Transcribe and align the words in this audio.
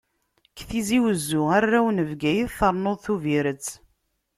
Deg 0.53 0.57
Tizi-Wezzu, 0.69 1.41
arraw 1.57 1.87
n 1.91 2.05
Bgayet, 2.09 2.51
ternuḍ 2.59 2.95
Tubiret. 3.03 3.67